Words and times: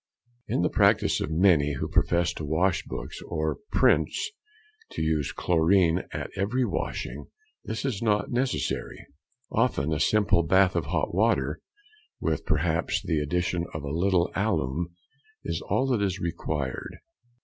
It 0.47 0.55
is 0.55 0.61
the 0.63 0.69
practice 0.69 1.21
of 1.21 1.29
many 1.29 1.73
who 1.73 1.87
profess 1.87 2.33
to 2.33 2.43
wash 2.43 2.81
books 2.85 3.21
or 3.21 3.59
prints 3.71 4.31
to 4.93 5.01
use 5.03 5.31
chlorine 5.31 6.05
at 6.11 6.31
every 6.35 6.65
washing; 6.65 7.27
this 7.63 7.85
is 7.85 8.01
not 8.01 8.31
necessary; 8.31 9.05
often 9.51 9.93
a 9.93 9.99
simple 9.99 10.41
bath 10.41 10.75
of 10.75 10.85
hot 10.87 11.13
water, 11.13 11.61
with 12.19 12.47
perhaps 12.47 13.03
the 13.03 13.17
|158| 13.17 13.21
addition 13.21 13.65
of 13.75 13.83
a 13.83 13.91
little 13.91 14.31
alum, 14.35 14.87
is 15.45 15.61
all 15.61 15.85
that 15.89 16.01
is 16.01 16.17
required. 16.17 16.97